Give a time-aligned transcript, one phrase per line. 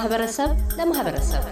[0.00, 1.42] ከማህበረሰብ ለማህበረሰብ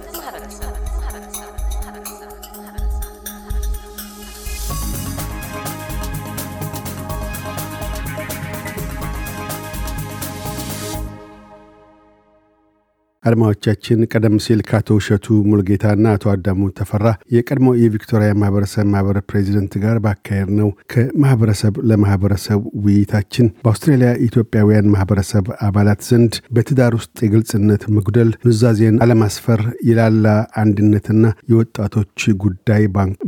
[13.28, 17.04] አድማዎቻችን ቀደም ሲል ከአቶ እሸቱ ሙልጌታና አቶ አዳሙ ተፈራ
[17.34, 26.00] የቀድሞ የቪክቶሪያ ማህበረሰብ ማህበር ፕሬዚደንት ጋር ባካሄድ ነው ከማህበረሰብ ለማህበረሰብ ውይይታችን በአውስትራሊያ ኢትዮጵያውያን ማህበረሰብ አባላት
[26.08, 30.26] ዘንድ በትዳር ውስጥ የግልጽነት መጉደል፣ ኑዛዜን አለማስፈር፣ የላላ
[30.62, 32.06] አንድነትና የወጣቶች
[32.42, 32.82] ጉዳይ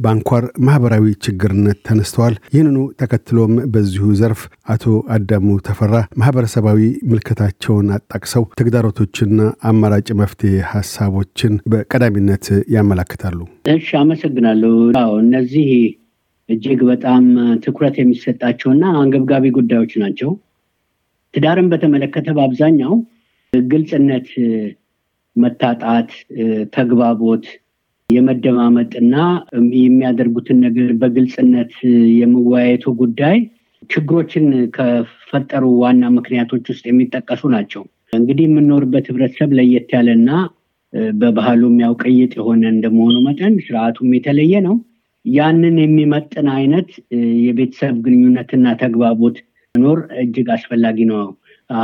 [0.05, 6.81] ባንኳር ማህበራዊ ችግርነት ተነስተዋል። ይህንኑ ተከትሎም በዚሁ ዘርፍ አቶ አዳሙ ተፈራ ማህበረሰባዊ
[7.11, 9.39] ምልከታቸውን አጣቅሰው ተግዳሮቶችና
[9.91, 12.45] አማራጭ መፍትሄ ሀሳቦችን በቀዳሚነት
[12.75, 13.39] ያመላክታሉ።
[13.73, 14.75] እሺ፣ አመሰግናለሁ።
[15.23, 15.69] እነዚህ
[16.49, 17.25] እጅግ በጣም
[17.65, 20.31] ትኩረት የሚሰጣቸውና አንገብጋቢ ጉዳዮች ናቸው።
[21.35, 22.95] ትዳርን በተመለከተ በአብዛኛው
[23.53, 24.29] ግልጽነት
[25.37, 26.11] መታጣት፣
[26.77, 27.45] ተግባቦት፣
[28.11, 29.17] የመደማመጥና
[29.83, 31.75] የሚያደርጉትን ነገር በግልጽነት
[32.21, 33.39] የመወያየቱ ጉዳይ
[33.91, 34.47] ችግሮችን
[34.77, 40.31] ከፈጠሩ ዋና ምክንያቶች ውስጥ የሚጠቀሱ ናቸው። እንግዲህ የምንኖርበት ህብረተሰብ ለየት ያለና
[41.15, 44.77] በባህሉም ያው ቅይጥ የሆነ እንደመሆኑ መጠን ስርዓቱም የተለየ ነው።
[45.25, 46.89] ያንን የሚመጥን አይነት
[47.45, 49.37] የቤተሰብ ግንኙነትና ተግባቦት
[49.75, 51.21] መኖር እጅግ አስፈላጊ ነው።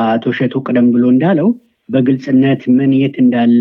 [0.07, 1.49] አቶ ሸቱ ቀደም ብሎ እንዳለው
[1.89, 3.61] በግልጽነት ምን የት እንዳለ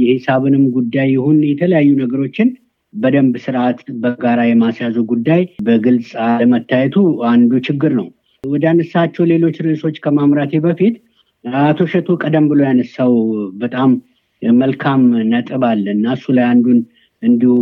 [0.00, 2.48] የሂሳብንም ጉዳይ ይሁን የተለያዩ ነገሮችን
[2.94, 6.96] በደንብ ስርዓት በጋራ የማስያዙ ጉዳይ በግልጽ አለመታየቱ
[7.28, 8.08] አንዱ ችግር ነው።
[8.44, 10.94] ወደ አነሳቸው ሌሎች ርዕሶች ከማምራቴ በፊት
[11.44, 13.12] አቶ ሸቱ ቀደም ብሎ ያነሳው
[13.62, 13.90] በጣም
[14.42, 16.78] መልካም ነጥብ አለ እና እሱ ላይ አንዱን
[17.22, 17.52] እንዲሁ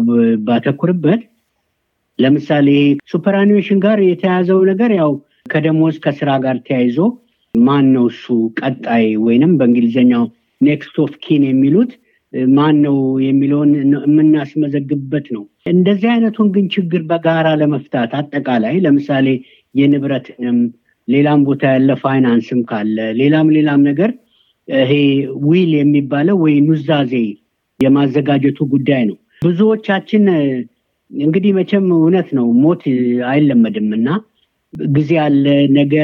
[0.47, 1.23] ባተኩርበት
[2.19, 2.69] ለምሳሌ
[3.11, 5.11] superannuation ጋር የተያዘው ነገር ያው
[5.53, 6.99] ከደሞዝ ከስራ ጋር ተያይዞ
[7.55, 8.25] ማን ነው እሱ
[8.61, 10.25] ቀጣይ ወይንም በእንግሊዝኛው
[10.61, 11.93] next of kin የሚሉት
[12.56, 12.97] ማን ነው
[13.27, 13.71] የሚለውን
[14.06, 19.27] የምናስመዘግብበት ነው። እንደዚህ አይነቱን ግን ችግር በጋራ ለመፍታት አጠቃላይ ለምሳሌ
[19.75, 20.59] የንብረትንም
[21.09, 24.11] ሌላም ቦታ ያለ ፋይናንስም ካለ ሌላም ሌላም ነገር
[24.69, 24.93] ይሄ
[25.44, 27.13] will የሚባለው ወይ ኑዛዜ
[27.81, 30.25] የማዘጋጀቱ ጉዳይ ነው። ብዙዎቻችን
[31.11, 32.83] እንግዲህ መቼም እውነት ነው ሞት
[33.29, 34.09] አይለመድም እና
[34.93, 35.45] ጊዜ አለ።
[35.77, 35.95] ነገ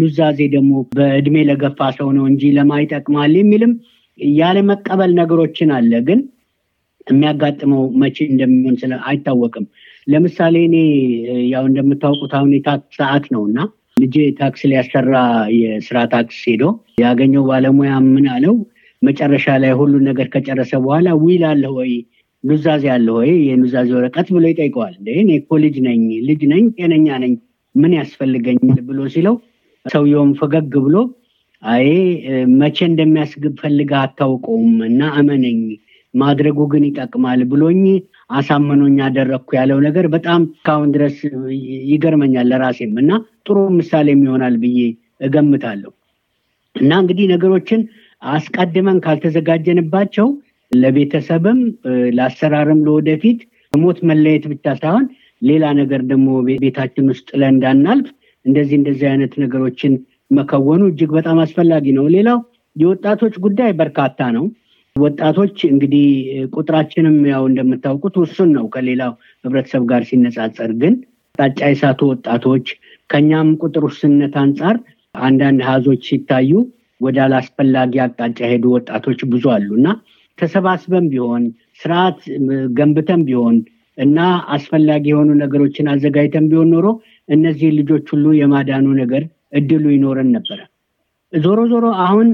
[0.00, 3.72] ኑዛዜ ደግሞ በእድሜ ለገፋ ሰው ነው እንጂ ለማይጠቅማል የሚልም
[4.38, 6.20] ያለመቀበል ነገሮችን አለ። ግን
[7.06, 9.66] የሚያጋጥመው መቼ እንደሚሆን ስለ አይታወቅም።
[10.06, 10.76] ለምሳሌ እኔ
[11.52, 13.58] ያው እንደምታውቁት የታክስ ሰዓት ነው እና
[13.98, 15.14] ልጄ ታክስ ሊያሰራ
[15.58, 16.64] የስራ ታክስ ሄዶ
[17.02, 18.54] ያገኘው ባለሙያ ምን አለው?
[19.02, 21.92] መጨረሻ ላይ ሁሉን ነገር ከጨረሰ በኋላ will አለ ወይ?
[22.44, 23.30] ኑዛዜ አለ ወይ?
[23.48, 27.32] የኑዛዜ ወረቀት ብሎ ይጠይቀዋል። እኔ እኮ ልጅ ነኝ ልጅ ነኝ ጤነኛ ነኝ
[27.74, 28.80] ምን ያስፈልገኛል?
[28.88, 29.36] ብሎ ሲለው
[29.86, 30.96] ሰውየውም ፈገግ ብሎ
[31.62, 31.86] አይ
[32.58, 35.60] መቼ እንደሚያስፈልግ አታውቀውም እና እመነኝ
[36.14, 37.80] ማድረጉ ግን ይጠቅማል ብሎኝ
[38.30, 41.16] አሳምኖኝ ያደረግኩ ያለው ነገር በጣም እስካሁን ድረስ
[41.90, 43.10] ይገርመኛል ለራሴም እና
[43.48, 44.80] ጥሩ ምሳሌም ይሆናል ብዬ
[45.26, 45.92] እገምታለሁ።
[46.76, 47.80] እና እንግዲህ ነገሮችን
[48.22, 50.28] አስቀድመን ካልተዘጋጀንባቸው
[50.72, 51.60] ለቤተሰብም
[52.16, 53.40] ለአሰራርም ለወደፊት
[53.72, 55.04] ሞት መለየት ብቻ ሳይሆን
[55.42, 56.28] ሌላ ነገር ደግሞ
[56.62, 58.06] ቤታችን ውስጥ ጥለን እንዳናልፍ
[58.44, 59.92] እንደዚህ እንደዚህ አይነት ነገሮችን
[60.30, 62.38] መከወኑ እጅግ በጣም አስፈላጊ ነው። ሌላው
[62.76, 64.44] የወጣቶች ጉዳይ በርካታ ነው።
[64.96, 66.06] ወጣቶች እንግዲህ
[66.54, 69.12] ቁጥራችንም ያው እንደምታውቁት ውሱን ነው ከሌላው
[69.44, 70.94] ህብረተሰብ ጋር ሲነጻጸር። ግን
[71.38, 72.66] አቅጣጫ የሳቱ ወጣቶች
[73.10, 74.76] ከኛም ቁጥር ውስንነት አንጻር
[75.14, 76.50] አንዳንድ ሀዞች ሲታዩ
[77.00, 79.88] ወደ አላስፈላጊ አቅጣጫ ሄዱ ወጣቶች ብዙ አሉ እና
[80.38, 81.44] ተሰባስበን ቢሆን
[81.80, 82.18] ስርዓት
[82.78, 83.56] ገንብተን ቢሆን
[83.98, 84.18] እና
[84.56, 86.86] አስፈላጊ የሆኑ ነገሮችን አዘጋጅተን ቢሆን ኖሮ
[87.28, 90.58] እነዚህ ልጆች ሁሉ የማዳኑ ነገር እድሉ ይኖረን ነበረ።
[91.32, 92.28] ዞሮ ዞሮ አሁን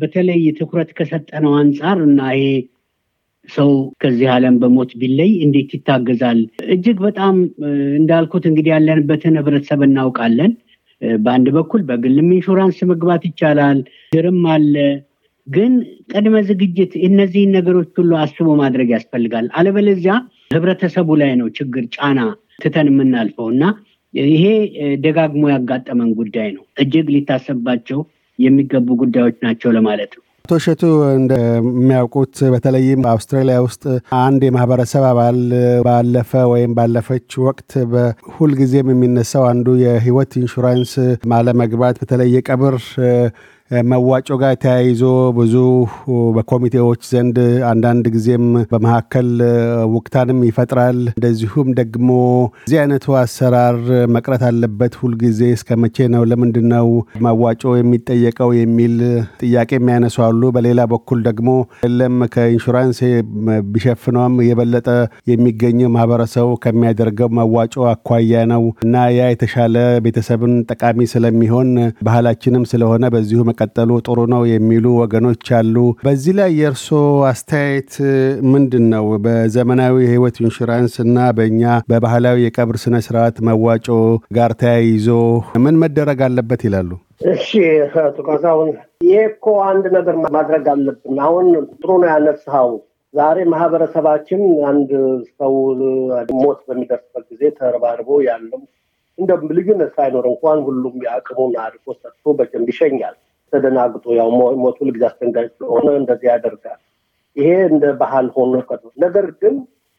[0.00, 2.48] በተለይ ትኩረት ከሰጠነው አንጻር እና ይሄ
[3.48, 3.70] ሰው
[4.02, 6.38] ከዚህ ዓለም በሞት ቢለይ እንዴት ይታገዛል?
[6.74, 7.34] እጅግ በጣም
[7.98, 10.52] እንዳልኩት እንግዲህ ያለንበትን ህብረተሰብ እናውቃለን።
[11.20, 13.78] በአንድ በኩል በግልም ኢንሹራንስ መግባት ይቻላል፣
[14.12, 14.74] ድርም አለ።
[15.46, 15.72] ግን
[16.12, 20.14] ቅድመ ዝግጅት እነዚህን ነገሮች ሁሉ አስቦ ማድረግ ያስፈልጋል። አለበለዚያ
[20.54, 22.20] ህብረተሰቡ ላይ ነው ችግር ጫና
[22.62, 23.64] ትተን የምናልፈው እና
[24.14, 24.44] ይሄ
[25.04, 28.00] ደጋግሞ ያጋጠመን ጉዳይ ነው። እጅግ ሊታሰባቸው
[28.38, 30.82] የሚገቡ ጉዳዮች ናቸው ለማለት ነው። አቶ እሸቱ
[31.12, 33.84] እንደሚያውቁት በተለይም በአውስትራሊያ ውስጥ
[34.18, 35.38] አንድ የማህበረሰብ አባል
[35.86, 40.92] ባለፈ ወይም ባለፈች ወቅት በሁልጊዜም የሚነሳው አንዱ የህይወት ኢንሹራንስ
[41.32, 42.76] ማለመግባት፣ በተለይ የቀብር
[43.70, 45.00] መዋጮ ጋር ተያይዞ
[45.38, 45.54] ብዙ
[46.36, 47.38] በኮሚቴዎች ዘንድ
[47.70, 49.28] አንዳንድ ጊዜም በመካከል
[49.94, 52.10] ውቅታንም ይፈጥራል። እንደዚሁም ደግሞ
[52.66, 53.78] እዚህ አይነቱ አሰራር
[54.16, 56.22] መቅረት አለበት ሁልጊዜ እስከ መቼ ነው?
[56.30, 56.86] ለምንድን ነው
[57.26, 58.52] መዋጮ የሚጠየቀው?
[58.58, 58.94] የሚል
[59.42, 61.48] ጥያቄ የሚያነሱ አሉ። በሌላ በኩል ደግሞ
[61.86, 63.00] የለም ከኢንሹራንስ
[63.72, 64.88] ቢሸፍነውም የበለጠ
[65.32, 69.76] የሚገኘው ማህበረሰቡ ከሚያደርገው መዋጮ አኳያ ነው እና ያ የተሻለ
[70.06, 71.68] ቤተሰብን ጠቃሚ ስለሚሆን
[72.06, 75.76] ባህላችንም ስለሆነ በዚሁ መቀጠሉ ጥሩ ነው የሚሉ ወገኖች አሉ።
[76.06, 76.88] በዚህ ላይ የእርሶ
[77.30, 77.92] አስተያየት
[78.52, 79.04] ምንድን ነው?
[79.24, 83.86] በዘመናዊ የህይወት ኢንሹራንስ እና በእኛ በባህላዊ የቀብር ስነ ስርዓት መዋጮ
[84.36, 85.08] ጋር ተያይዞ
[85.64, 86.90] ምን መደረግ አለበት ይላሉ?
[87.32, 87.48] እሺ
[88.02, 88.70] አቶ ካሳሁን፣
[89.06, 92.72] ይሄ እኮ አንድ ነገር ማድረግ አለብን። አሁን ጥሩ ነው ያነሳኸው።
[93.14, 94.90] ዛሬ ማህበረሰባችን አንድ
[95.38, 95.54] ሰው
[96.40, 98.60] ሞት በሚደርስበት ጊዜ ተረባርቦ ያለው
[99.18, 103.14] እንደ ልዩነት ሳይኖር እንኳን ሁሉም የአቅሙን አድርጎ ሰጥቶ በደንብ ይሸኛል።
[103.52, 104.28] ተደናግጦ ያው
[104.62, 106.80] ሞቱ ልጊዜ አስደንጋጭ ስለሆነ እንደዚህ ያደርጋል።
[107.36, 109.56] ይሄ እንደ ባህል ሆኖ ቀጥሎ ነገር ግን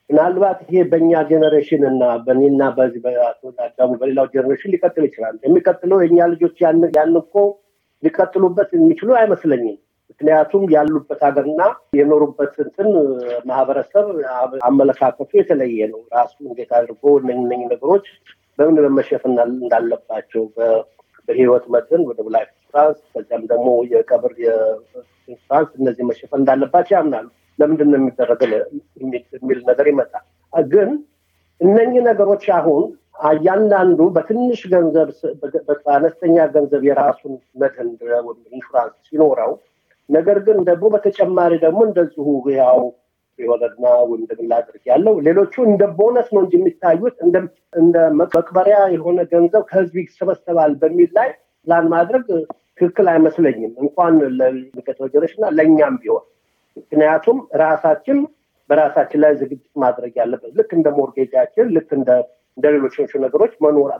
[0.09, 6.55] ምናልባት ይሄ በእኛ generation እና በእኔና በዚህ በአዳሙ በሌላው generation ሊቀጥል ይችላል። የሚቀጥለው የእኛ ልጆች
[6.63, 6.83] ያን
[7.21, 7.35] እኮ
[8.03, 9.77] ሊቀጥሉበት የሚችሉ አይመስለኝም።
[10.11, 11.61] ምክንያቱም ያሉበት ሀገርና
[11.97, 12.87] የኖሩበት እንትን
[13.45, 14.05] ማህበረሰብ
[14.67, 17.03] አመለካከቱ የተለየ ነው። ራሱ እንዴት አድርጎ
[17.35, 18.05] እነኝ ነገሮች
[18.59, 20.43] በምን መሸፈን እንዳለባቸው
[21.27, 24.33] በህይወት መድን ወደ life insurance ከዚያም ደግሞ የቀብር
[25.27, 27.27] ኢንሹራንስ እነዚህ መሸፈን እንዳለባቸው ያምናሉ።
[27.59, 28.51] ለምንድን ነው የሚደረገው
[29.35, 30.89] የሚል ነገር ይመጣል። ግን
[31.61, 32.83] እነኚህ ነገሮች አሁን
[33.29, 35.07] እያንዳንዱ በትንሽ ገንዘብ
[35.79, 37.89] በአነስተኛ ገንዘብ የራሱን መድን
[38.51, 39.53] ኢንሹራንስ ሲኖረው
[40.09, 42.27] ነገር ግን ደግሞ በተጨማሪ ደግሞ እንደዚሁ
[42.57, 42.79] ያው
[43.39, 44.21] የወለድና ወይም
[44.51, 47.17] ላድርግ ያለው ሌሎቹ እንደ ቦነስ ነው እንጂ የሚታዩት
[47.79, 51.29] እንደ መቅበሪያ የሆነ ገንዘብ ከህዝብ ይሰበሰባል በሚል ላይ
[51.67, 52.25] ፕላን ማድረግ
[52.77, 56.25] ትክክል አይመስለኝም። እንኳን ለሚቀጥለው generation እና ለእኛም ቢሆን።
[56.77, 58.17] ምክንያቱም ራሳችን
[58.69, 62.09] በራሳችን ላይ ዝግጅት ማድረግ ያለበት ልክ እንደ mortgage ኣችን ልክ እንደ
[62.57, 63.51] እንደ ሌሎች ነገሮች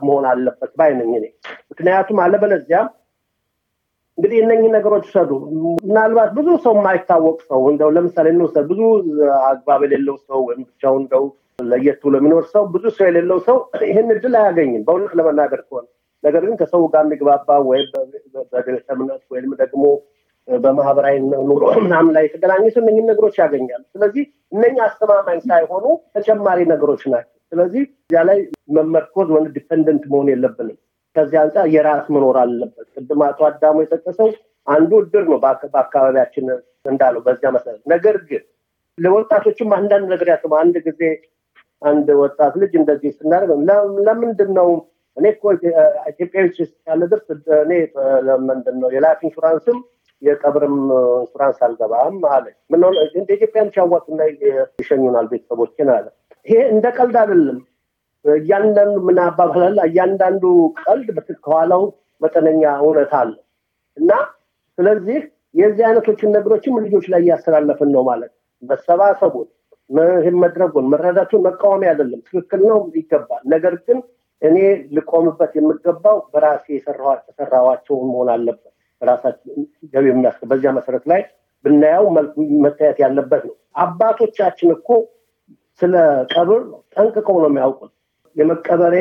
[0.02, 1.26] መሆን አለበት ባይ ነኝ እኔ።
[1.70, 2.78] ምክንያቱም አለበለዚያ
[4.18, 5.30] እንግዲህ እነኚህ ነገሮች ሰዱ
[5.82, 8.80] ምናልባት ብዙ ሰው የማይታወቅ ሰው እንደው ለምሳሌ እንውሰድ። ብዙ
[9.50, 11.24] አግባብ የሌለው ሰው ወይም ብቻውን እንደው
[11.64, 15.86] ለየት ብሎ የሚኖር ሰው ብዙ ሰው የሌለው ሰው ይህን እድል አያገኝም። በእውነት ለመናገር ከሆነ
[16.24, 17.90] ነገር ግን ከሰው ጋር የሚግባባ ወይም
[18.94, 19.84] እምነት ወይም ደግሞ
[20.48, 21.16] በማህበራዊ
[21.48, 25.84] ኑሮ ምናምን ላይ የተገናኘ ሰው እነኝህ ነገሮች ያገኛል። ስለዚህ እነኝህ አስተማማኝ ሳይሆኑ
[26.16, 28.38] ተጨማሪ ነገሮች ናቸው። ስለዚህ እዚያ ላይ
[28.76, 30.78] መመርኮዝ ወይም ዲፐንደንት መሆን የለብንም።
[31.16, 34.28] ከዚህ አንጻር የራስ መኖር አለበት። ቅድም አቶ አዳሙ የጠቀሰው
[34.66, 36.46] አንዱ እድር ነው በአካባቢያችን
[36.88, 38.42] እንዳለው በዚያ መሰረት። ነገር ግን
[38.98, 41.02] ለወጣቶችም አንዳንድ ነገር ያስቡ። አንድ ጊዜ
[41.82, 43.50] አንድ ወጣት ልጅ እንደዚህ ስናደርግ
[44.06, 44.68] ለምንድን ነው
[45.18, 45.44] እኔ እኮ
[46.10, 46.46] ኢትዮጵያዊ
[46.88, 47.26] ያለ ድረስ
[47.60, 47.72] እኔ
[48.28, 49.78] ለምንድን ነው የ life insurance ም
[50.22, 50.76] የቀብርም
[51.20, 52.82] ኢንሹራንስ አልገባም አለ። ምን
[53.14, 54.20] እንደ ኢትዮጵያን ሲያዋጡና
[54.78, 56.06] ይሸኙናል ቤተሰቦችን አለ።
[56.46, 57.58] ይሄ እንደ ቀልድ አይደለም።
[58.24, 60.44] እያንዳንዱ ምን አባባላል እያንዳንዱ
[60.82, 61.82] ቀልድ ከኋላው
[62.20, 63.32] መጠነኛ እውነት አለ
[63.96, 64.10] እና
[64.78, 65.18] ስለዚህ
[65.54, 68.32] የዚህ አይነቶችን ነገሮችም ልጆች ላይ እያስተላለፍን ነው ማለት
[68.62, 69.48] መሰባሰቡን
[70.42, 73.98] መድረጉን መረዳቱን መቃወሚ አይደለም ትክክል ነው ይገባል ነገር ግን
[74.42, 74.56] እኔ
[74.96, 79.56] ልቆምበት የምገባው በራሴ የሰራኋቸውን መሆን አለበት በራሳችን
[79.94, 81.20] ገቢ የሚያስ በዚያ መሰረት ላይ
[81.64, 82.06] ብናየው
[82.64, 84.88] መታየት ያለበት ነው አባቶቻችን እኮ
[85.80, 85.94] ስለ
[86.32, 86.60] ቀብር
[86.94, 87.92] ጠንቅቀው ነው የሚያውቁት
[88.36, 88.96] የመቀበሬ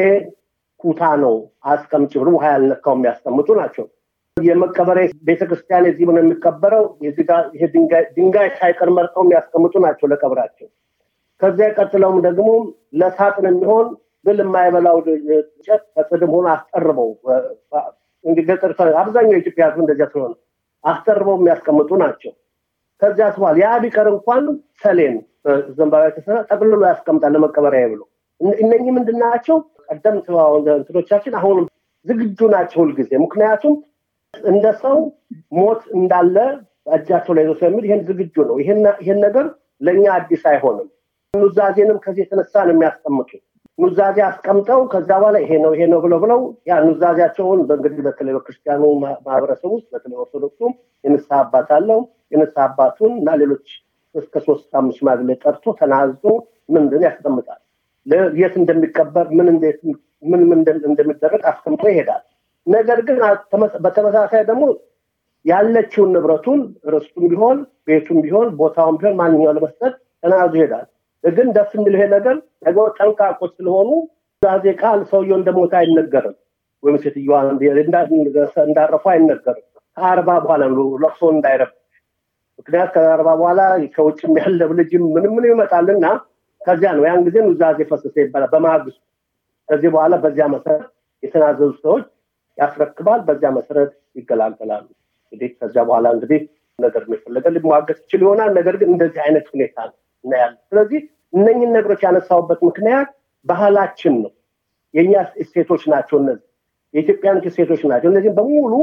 [0.79, 1.35] ኩታ ነው
[1.71, 3.85] አስቀምጭ ብሎ ውሃ ያልነካው የሚያስቀምጡ ናቸው።
[4.37, 6.83] የመቀበሬ ቤተክርስቲያን የዚህ ነው የሚቀበረው
[8.17, 10.67] ድንጋይ ሳይቀር መርጠው የሚያስቀምጡ ናቸው ለቀብራቸው።
[11.41, 12.49] ከዚያ ቀጥለውም ደግሞ
[12.99, 13.87] ለሳጥን የሚሆን
[14.27, 17.09] ብል የማይበላው እንጨት ከጽድም ሆኖ አስጠርበው
[18.41, 20.33] ገጠር አብዛኛው የኢትዮጵያ ህዝብ እንደዚያ ስለሆነ
[20.83, 22.31] አስጠርበው የሚያስቀምጡ ናቸው።
[23.01, 24.43] ከዚያ ስኋል ያ ቢቀር እንኳን
[24.81, 25.15] ሰሌን
[25.77, 28.01] ዘንባባ የተሰራ ጠቅልሎ ያስቀምጣል ለመቀበሪያ ብሎ
[28.61, 29.57] እነኚህ ምንድን ናቸው?
[29.89, 30.27] ቀደምት
[30.73, 31.57] እንትኖቻችን አሁን
[32.05, 33.75] ዝግጁ ናቸው ሁልጊዜ። ምክንያቱም
[34.33, 34.97] እንደ ሰው
[35.57, 36.37] ሞት እንዳለ
[36.95, 38.57] እጃቸው ላይ ስለሚል ይህን ዝግጁ ነው።
[39.01, 39.45] ይህን ነገር
[39.81, 40.87] ለእኛ አዲስ አይሆንም።
[41.33, 43.31] ኑዛዜንም ከዚህ የተነሳ ነው የሚያስቀምጡ።
[43.79, 48.83] ኑዛዜ አስቀምጠው ከዛ በኋላ ይሄ ነው ይሄ ነው ብለው ብለው ያ ኑዛዜያቸውን በእንግዲህ በተለይ በክርስቲያኑ
[49.25, 50.71] ማህበረሰብ ውስጥ በተለይ ኦርቶዶክሱም
[51.03, 51.99] የንስሐ አባት አለው።
[52.31, 53.67] የንስሐ አባቱን እና ሌሎች
[54.15, 56.23] እስከ ሶስት አምስት ሽማግሌ ጠርቶ ተናዞ
[56.75, 57.61] ምንድን ያስቀምጣል
[58.39, 59.47] የት እንደሚቀበር ምን
[60.31, 60.41] ምን
[60.89, 62.23] እንደሚደረግ አስቀምጦ ይሄዳል።
[62.67, 63.17] ነገር ግን
[63.83, 64.63] በተመሳሳይ ደግሞ
[65.45, 66.61] ያለችውን ንብረቱን
[66.93, 67.57] ርስቱም ቢሆን
[67.87, 69.93] ቤቱም ቢሆን ቦታውም ቢሆን ማንኛው ለመስጠት
[70.23, 70.87] ተናዞ ይሄዳል።
[71.31, 73.89] ግን ደስ የሚል ይሄ ነገር ደግሞ ጠንቃቆች ስለሆኑ
[74.41, 76.35] ዛዜ ቃል ሰውየው እንደሞተ አይነገርም፣
[76.83, 77.37] ወይም ሴትዮዋ
[78.65, 79.65] እንዳረፉ አይነገርም።
[79.97, 80.63] ከአርባ በኋላ
[81.03, 81.71] ለቅሶ እንዳይረብ
[82.59, 83.61] ምክንያት ከአርባ በኋላ
[83.95, 86.05] ከውጭም ያለ ልጅም ምንም ምን ይመጣልና
[86.61, 89.01] ከዚያ ነው። ያን ጊዜ ኑዛዜ ፈሰሰ ይባላል በማግስቱ።
[89.69, 90.85] ከዚህ በኋላ በዚያ መሰረት
[91.23, 92.05] የተናዘዙ ሰዎች
[92.57, 94.87] ያስረክባል በዚያ መሰረት ይገላገላሉ።
[95.31, 96.39] እንግዲህ ከዚያ በኋላ እንግዲህ
[96.79, 101.01] ነገር የፈለገ ሊሟገት ይችል ይሆናል። ነገር ግን እንደዚህ አይነት ሁኔታ ነው እናያለን። ስለዚህ
[101.33, 103.09] እነኝን ነገሮች ያነሳውበት ምክንያት
[103.45, 104.31] ባህላችን ነው።
[104.93, 106.43] የእኛ እሴቶች ናቸው እነዚህ።
[106.93, 108.73] የኢትዮጵያን እሴቶች ናቸው። እነዚህም በሙሉ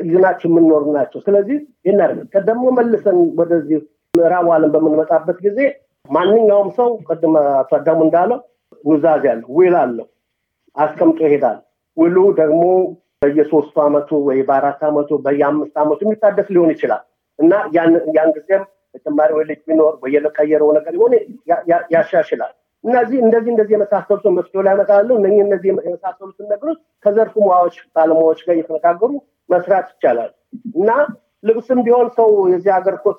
[0.00, 3.78] ይዝናቸው የምንኖር ናቸው። ስለዚህ ይናደርግ ደግሞ መልሰን ወደዚህ
[4.14, 5.58] ምዕራቡ ዓለም በምንመጣበት ጊዜ
[6.06, 8.38] ማንኛውም ሰው ቅድም አቶ እንዳለው
[8.84, 10.06] ኑዛዜ አለው ውል አለው
[10.76, 11.58] አስቀምጦ ይሄዳል።
[11.96, 12.62] ውሉ ደግሞ
[13.22, 17.02] በየሶስቱ አመቱ ወይ በአራት አመቱ በየአምስት አመቱ የሚታደስ ሊሆን ይችላል።
[17.38, 17.52] እና
[18.16, 18.64] ያን ጊዜም
[18.94, 21.14] ተጨማሪ ወይ ልጅ ቢኖር ወይ የቀየረው ነገር ሆነ
[21.94, 22.52] ያሻሽላል።
[22.84, 28.54] እነዚህ እንደዚህ እንደዚህ የመሳሰሉትን መፍትሄ ላይ ያመጣሉ እነ እነዚህ የመሳሰሉትን ነገሮች ከዘርፉ ሙያዎች ባለሙያዎች ጋር
[28.56, 29.10] እየተነጋገሩ
[29.48, 30.32] መስራት ይቻላል።
[30.76, 30.90] እና
[31.44, 33.18] ልብስም ቢሆን ሰው የዚህ ሀገር ኮት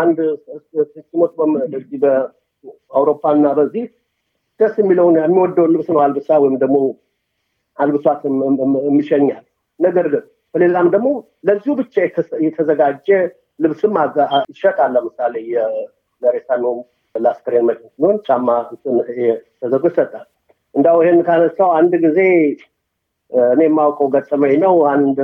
[0.00, 0.18] አንድ
[1.04, 1.32] ሲሞት
[2.02, 3.84] በአውሮፓና በዚህ
[4.60, 6.76] ደስ የሚለውን የሚወደውን ልብስ ነው አልብሳ ወይም ደግሞ
[7.78, 8.20] አልብሷት
[8.84, 9.44] የሚሸኛል
[9.80, 11.08] ነገር ግን በሌላም ደግሞ
[11.48, 11.94] ለዚሁ ብቻ
[12.44, 13.08] የተዘጋጀ
[13.58, 13.94] ልብስም
[14.52, 15.34] ይሸጣል። ለምሳሌ
[16.22, 16.74] ለሬሳ ነው
[17.14, 18.48] ለአስክሬን መ ሲሆን ጫማ
[19.60, 20.26] ተዘርጎ ይሰጣል።
[20.74, 22.18] እንዳው ይህን ካነሳው አንድ ጊዜ
[23.52, 25.18] እኔ የማውቀው ገጠመኝ ነው። አንድ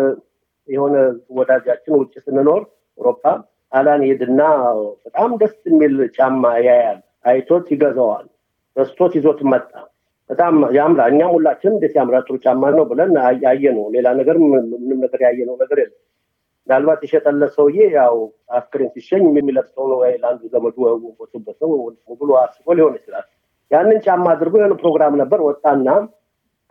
[0.69, 0.97] የሆነ
[1.37, 2.61] ወዳጃችን ውጭ ስንኖር
[2.99, 3.23] አውሮፓ
[3.73, 4.41] ጣሊያን ሄድና
[5.05, 8.27] በጣም ደስ የሚል ጫማ ያያል። አይቶት ይገዛዋል።
[8.77, 9.71] በስቶት ይዞት መጣ።
[10.31, 13.13] በጣም ያምራ እኛም ሁላችን እንዴት ያምራ ጥሩ ጫማ ነው ብለን
[13.45, 15.97] ያየ ነው ሌላ ነገር ምንም ነገር ያየ ነገር የለም
[16.69, 18.17] ምናልባት የሸጠለት ሰውዬ ያው
[18.57, 20.77] አስክሬን ሲሸኝ የሚለብሰው ነው ለአንዱ ዘመዱ
[21.21, 21.71] ወጡበት ሰው
[22.21, 23.27] ብሎ አስቦ ሊሆን ይችላል።
[23.71, 25.89] ያንን ጫማ አድርጎ የሆነ ፕሮግራም ነበር። ወጣና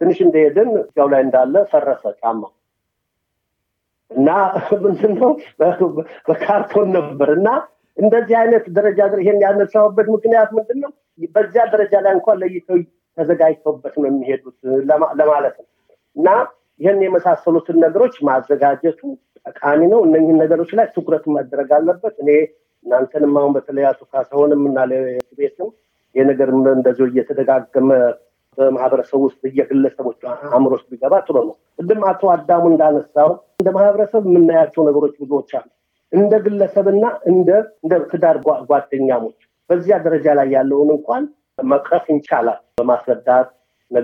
[0.01, 2.41] ትንሽ እንደሄድን ያው ላይ እንዳለ ፈረሰ ጫማ።
[4.11, 4.29] እና
[4.83, 5.31] ምንድነው?
[6.27, 7.49] በካርቶን ነበር እና
[7.97, 10.91] እንደዚህ አይነት ደረጃ ይሄን ያነሳውበት ምክንያት ምንድነው
[11.35, 12.77] በዚያ ደረጃ ላይ እንኳን ለይተው
[13.17, 14.57] ተዘጋጅተውበት ነው የሚሄዱት
[15.19, 15.67] ለማለት ነው
[16.15, 16.27] እና
[16.79, 19.01] ይህን የመሳሰሉትን ነገሮች ማዘጋጀቱ
[19.49, 22.29] ጠቃሚ ነው። እነኝህን ነገሮች ላይ ትኩረት መደረግ አለበት። እኔ
[22.85, 24.77] እናንተንም አሁን በተለይ አቶ ካሳሆንም እና
[25.39, 25.69] ቤትም
[26.15, 27.89] ይህ ነገር እንደዚሁ እየተደጋገመ
[28.57, 33.29] በማህበረሰብ ውስጥ እየግለሰቦች አእምሮ ውስጥ ቢገባ ጥሩ ነው። ቅድም አቶ አዳሙ እንዳነሳው
[33.59, 35.67] እንደ ማህበረሰብ የምናያቸው ነገሮች ብዙዎች አሉ።
[36.11, 37.49] እንደ ግለሰብና እንደ
[37.83, 38.37] እንደ ትዳር
[38.69, 39.37] ጓደኛሞች
[39.69, 41.23] በዚያ ደረጃ ላይ ያለውን እንኳን
[41.65, 43.49] መቅረፍ ይቻላል በማስረዳት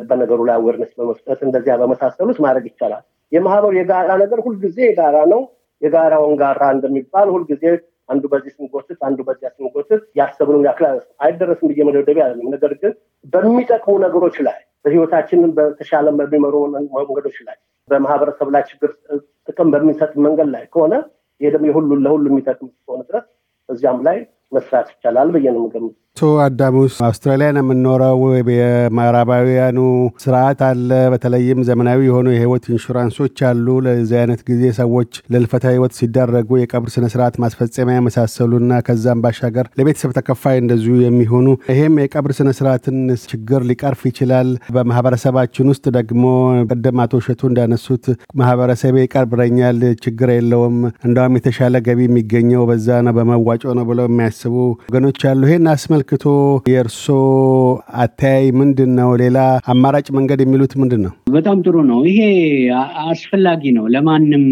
[0.08, 3.04] በነገሩ ላይ አዌርነስ በመስጠት እንደዚያ በመሳሰሉት ማድረግ ይቻላል
[3.36, 5.42] የማህበሩ የጋራ ነገር ሁልጊዜ የጋራ ነው።
[5.82, 7.64] የጋራውን ጋራ እንደሚባል ሁልጊዜ
[8.10, 10.86] አንዱ በዚህ ስንጎትት አንዱ በዚያ ስንጎትት ያሰብነውን ያክል
[11.26, 12.94] አይደረስም ብዬ መደብደቢያ አይደለም ነገር ግን
[13.34, 16.56] በሚጠቅሙ ነገሮች ላይ በህይወታችንን በተሻለ በሚመሩ
[17.00, 17.58] መንገዶች ላይ
[17.90, 18.92] በማህበረሰብ ላይ ችግር
[19.48, 20.94] ጥቅም በሚሰጥ መንገድ ላይ ከሆነ
[21.42, 23.26] ይሄ ደግሞ የሁሉ ለሁሉ የሚጠቅም ከሆነ ድረስ
[23.70, 24.18] እዚያም ላይ
[24.52, 28.20] መስራት ይቻላል ብዬ ነው የምገምት አቶ አዳሙስ አውስትራሊያ ነው የምንኖረው።
[28.52, 29.80] የምዕራባውያኑ
[30.24, 36.60] ስርዓት አለ። በተለይም ዘመናዊ የሆኑ የህይወት ኢንሹራንሶች አሉ። ለዚህ አይነት ጊዜ ሰዎች ለልፈታ ህይወት ሲዳረጉ
[36.60, 44.02] የቀብር ስነስርዓት ማስፈጸሚያ የመሳሰሉና ከዛም ባሻገር ለቤተሰብ ተከፋይ እንደዚሁ የሚሆኑ ይሄም የቀብር ስነስርዓትን ችግር ሊቀርፍ
[44.10, 46.24] ይችላል። በማህበረሰባችን ውስጥ ደግሞ
[46.70, 48.08] ቅድም አቶ እሸቱ እንዳነሱት
[48.40, 54.56] ማህበረሰቤ ይቀብረኛል ችግር የለውም እንደውም የተሻለ ገቢ የሚገኘው በዛ ነው በመዋጮ ነው ብለው የሚያስቡ
[54.88, 55.70] ወገኖች አሉ። ይሄን
[56.08, 56.32] አስመልክቶ
[56.70, 57.06] የእርሶ
[58.02, 59.38] አተያይ ምንድን ነው ሌላ
[59.72, 62.20] አማራጭ መንገድ የሚሉት ምንድን ነው በጣም ጥሩ ነው። ይሄ
[63.06, 64.44] አስፈላጊ ነው። ለማንም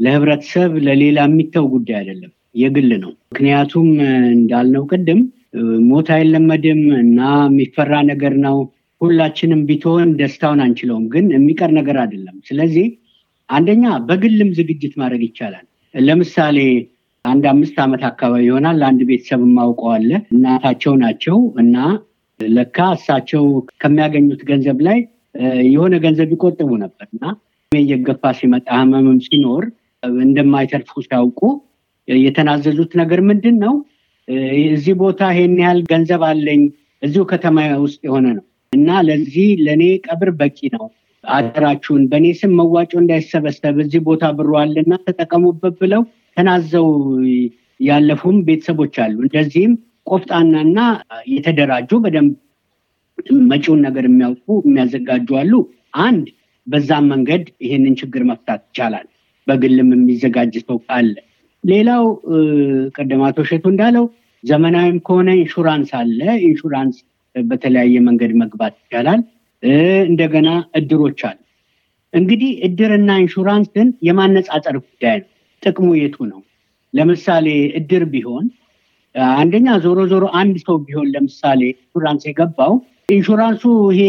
[0.00, 2.32] ለህብረተሰብ ለሌላ የሚተው ጉዳይ አይደለም።
[2.62, 3.88] የግል ነው። ምክንያቱም
[4.34, 5.20] እንዳልነው ቅድም
[5.88, 8.58] ሞት አይለመድም እና የሚፈራ ነገር ነው።
[9.00, 12.86] ሁላችንም ቢትሆን ደስታውን አንችለውም ግን የሚቀር ነገር አይደለም። ስለዚህ
[13.48, 16.58] አንደኛ በግልም ዝግጅት ማድረግ ይቻላል። ለምሳሌ
[17.24, 21.76] አንድ አምስት ዓመት አካባቢ ይሆናል። ለአንድ ቤተሰብ ማውቀዋለ እናታቸው ናቸው እና
[22.40, 23.44] ለካ እሳቸው
[23.82, 24.98] ከሚያገኙት ገንዘብ ላይ
[25.68, 27.24] የሆነ ገንዘብ ይቆጥቡ ነበር እና
[27.72, 29.64] እየገፋ ሲመጣ ህመምም ሲኖር
[30.22, 31.40] እንደማይተርፉ ሲያውቁ
[32.08, 33.74] የተናዘዙት ነገር ምንድን ነው
[34.70, 36.62] እዚህ ቦታ ይሄን ያህል ገንዘብ አለኝ
[37.02, 40.84] እዚሁ ከተማ ውስጥ የሆነ ነው እና ለዚህ ለእኔ ቀብር በቂ ነው።
[41.24, 46.02] አደራችሁን በእኔ ስም መዋጮ እንዳይሰበሰብ እዚህ ቦታ ብሮ አለና ተጠቀሙበት ብለው
[46.36, 46.88] ተናዘው
[47.80, 49.72] ያለፉም ቤተሰቦች አሉ። እንደዚህም
[50.06, 50.78] ቆፍጣናና
[51.32, 52.32] የተደራጁ በደንብ
[53.50, 55.52] መጪውን ነገር የሚያውቁ የሚያዘጋጁ አሉ።
[56.04, 56.26] አንድ
[56.66, 59.06] በዛም መንገድ ይህንን ችግር መፍታት ይቻላል።
[59.46, 61.14] በግልም የሚዘጋጅ ሰው ካለ
[61.64, 62.04] ሌላው
[62.96, 64.04] ቀደማቶ ሸቱ እንዳለው
[64.44, 66.96] ዘመናዊም ከሆነ ኢንሹራንስ አለ። ኢንሹራንስ
[67.34, 69.20] በተለያየ መንገድ መግባት ይቻላል።
[70.08, 70.48] እንደገና
[70.78, 71.38] እድሮች አሉ።
[72.12, 75.28] እንግዲህ እድርና ኢንሹራንስን የማነጻጸር ጉዳይ ነው
[75.62, 76.40] ጥቅሙ የቱ ነው?
[76.94, 77.46] ለምሳሌ
[77.78, 78.46] እድር ቢሆን
[79.34, 82.72] አንደኛ ዞሮ ዞሮ አንድ ሰው ቢሆን ለምሳሌ ኢንሹራንስ የገባው
[83.12, 84.02] ኢንሹራንሱ ይሄ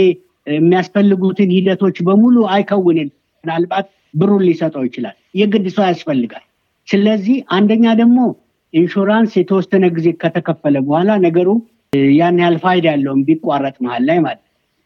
[0.48, 3.10] የሚያስፈልጉትን ሂደቶች በሙሉ አይከውንም።
[3.44, 6.44] ምናልባት ብሩን ሊሰጠው ይችላል። የግድ ሰው ያስፈልጋል።
[6.88, 8.20] ስለዚህ አንደኛ ደግሞ
[8.74, 11.50] ኢንሹራንስ የተወሰነ ጊዜ ከተከፈለ በኋላ ነገሩ
[12.14, 14.42] ያን ያህል ፋይዳ ያለውም ቢቋረጥ መሀል ላይ ማለት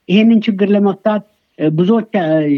[0.10, 1.24] ይሄንን ችግር ለመፍታት
[1.60, 2.10] ብዙዎች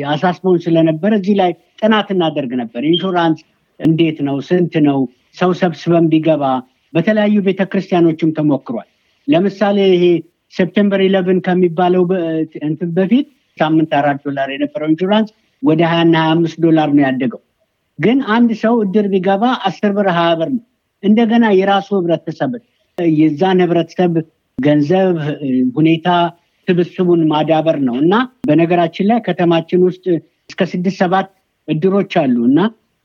[0.10, 1.52] አሳስበውን ስለነበረ እዚህ ላይ
[1.82, 3.40] ጥናት እናደርግ ነበር። ኢንሹራንስ
[3.80, 4.36] እንዴት ነው?
[4.48, 5.00] ስንት ነው?
[5.38, 6.44] ሰው ሰብስበን ቢገባ
[6.94, 8.88] በተለያዩ ቤተክርስቲያኖችም ተሞክሯል።
[9.28, 10.06] ለምሳሌ ይሄ
[10.54, 12.04] September eleven ከሚባለው
[12.64, 15.30] እንትን በፊት ሳምንት አራት ዶላር የነበረው ኢንሹራንስ
[15.64, 17.42] ወደ ሀያ እና ሀያ አምስት ዶላር ነው ያደገው።
[18.00, 20.64] ግን አንድ ሰው እድር ቢገባ አስር ብር ሀያ ብር ነው።
[21.04, 22.52] እንደገና የራሱ ህብረተሰብ
[23.16, 24.14] የዛን ህብረተሰብ
[24.58, 25.18] ገንዘብ
[25.78, 26.08] ሁኔታ
[26.68, 28.16] ስብስቡን ማዳበር ነው እና
[28.48, 30.06] በነገራችን ላይ ከተማችን ውስጥ
[30.50, 31.28] እስከ ስድስት ሰባት
[31.68, 32.60] እድሮች አሉ እና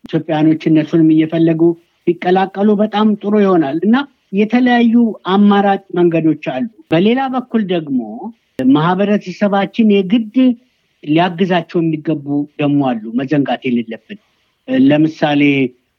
[0.05, 1.63] ኢትዮጵያኖች እነሱንም እየፈለጉ
[2.07, 3.97] ቢቀላቀሉ በጣም ጥሩ ይሆናል እና
[4.39, 4.95] የተለያዩ
[5.35, 8.01] አማራጭ መንገዶች አሉ። በሌላ በኩል ደግሞ
[8.75, 10.37] ማህበረተሰባችን የግድ
[11.05, 12.27] ሊያግዛቸው የሚገቡ
[12.61, 14.19] ደግሞ አሉ፣ መዘንጋት የሌለብን
[14.89, 15.43] ለምሳሌ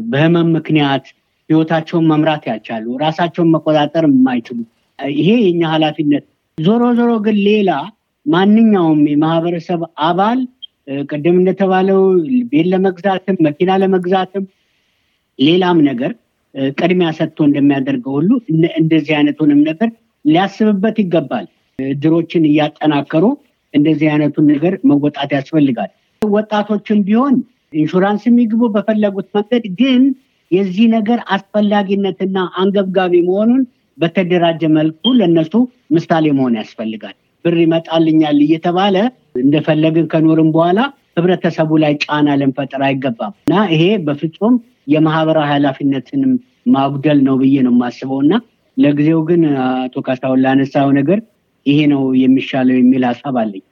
[0.06, 1.06] በህመም ምክንያት
[1.50, 4.60] ህይወታቸውን መምራት ያልቻሉ ራሳቸውን መቆጣጠር የማይችሉ
[5.00, 6.24] ይሄ የኛ ኃላፊነት።
[6.58, 7.72] ዞሮ ዞሮ ግን ሌላ
[8.26, 10.40] ማንኛውም የማህበረሰብ አባል
[11.08, 12.00] ቅድም እንደተባለው
[12.52, 14.44] ቤት ለመግዛትም መኪና ለመግዛትም
[15.40, 16.12] ሌላም ነገር
[16.78, 18.30] ቅድሚያ ሰጥቶ እንደሚያደርገው ሁሉ
[18.80, 19.90] እንደዚህ አይነቱንም ነገር
[20.26, 21.46] ሊያስብበት ይገባል።
[21.80, 23.26] እድሮችን እያጠናከሩ
[23.74, 27.36] እንደዚህ አይነቱን ነገር መወጣት ያስፈልጋል። ወጣቶችም ቢሆን
[27.74, 30.04] ኢንሹራንስ የሚግቡ በፈለጉት መንገድ ግን
[30.52, 33.62] የዚህ ነገር አስፈላጊነትና አንገብጋቢ መሆኑን
[33.98, 35.54] በተደራጀ መልኩ ለነሱ
[35.96, 37.16] ምሳሌ መሆን ያስፈልጋል።
[37.46, 38.96] ብር ይመጣልኛል እየተባለ
[39.42, 40.80] እንደፈለግን ከኖርም በኋላ
[41.18, 44.56] ህብረተሰቡ ላይ ጫና ልንፈጥር አይገባም እና ይሄ በፍጹም
[44.94, 46.34] የማህበራዊ ኃላፊነትንም
[46.74, 48.34] ማጉደል ነው ብዬ ነው የማስበው እና
[48.78, 51.20] ለጊዜው ግን አቶ ካሳሁን ላነሳው ነገር
[51.66, 53.64] ይሄ ነው የሚሻለው የሚል ሀሳብ አለኝ።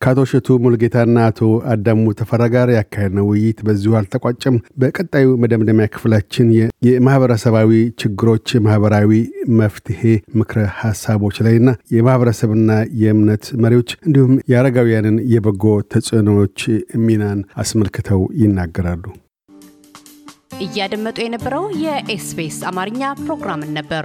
[0.00, 1.40] ከአቶ እሸቱ ሙልጌታና አቶ
[1.72, 6.48] አዳሙ ተፈራ ጋር ያካሄድነው ውይይት በዚሁ አልተቋጨም። በቀጣዩ መደምደሚያ ክፍላችን
[6.88, 7.70] የማህበረሰባዊ
[8.02, 9.12] ችግሮች ማህበራዊ
[9.60, 10.02] መፍትሄ
[10.38, 11.64] ምክረ ሀሳቦች ላይና
[11.96, 12.70] የማህበረሰብና
[13.02, 16.58] የእምነት መሪዎች እንዲሁም የአረጋውያንን የበጎ ተጽዕኖዎች
[17.06, 19.04] ሚናን አስመልክተው ይናገራሉ።
[20.64, 24.04] እያደመጡ የነበረው የኤስቢኤስ አማርኛ ፕሮግራምን ነበር።